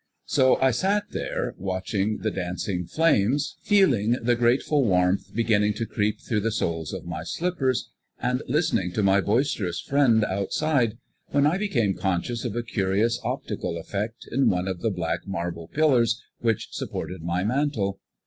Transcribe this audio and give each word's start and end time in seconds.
So 0.25 0.55
I 0.59 0.71
sat 0.71 1.03
there, 1.11 1.53
watching 1.59 2.21
the 2.23 2.31
dancing 2.31 2.87
flames, 2.87 3.57
feeling 3.61 4.13
the 4.13 4.35
grateful 4.35 4.83
warmth 4.83 5.31
beginning 5.35 5.75
to 5.75 5.85
creep 5.85 6.21
through 6.21 6.39
the 6.39 6.51
soles 6.51 6.91
of 6.91 7.05
my 7.05 7.21
slippers, 7.23 7.91
and 8.17 8.41
listening 8.47 8.93
to 8.93 9.03
my 9.03 9.21
boisterous 9.21 9.79
friend 9.79 10.25
outside, 10.25 10.97
when 11.27 11.45
I 11.45 11.59
became 11.59 11.93
conscious 11.93 12.43
of 12.45 12.55
a 12.55 12.63
curious 12.63 13.19
optical 13.23 13.77
effect 13.77 14.27
in 14.31 14.49
one 14.49 14.67
of 14.67 14.81
the 14.81 14.89
black 14.89 15.27
marble 15.27 15.67
pillars 15.67 16.19
which 16.39 16.69
supported 16.71 17.21
my 17.21 17.43
mantel. 17.43 17.99